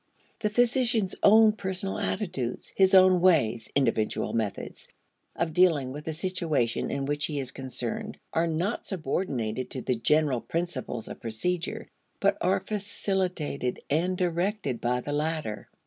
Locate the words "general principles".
9.93-11.07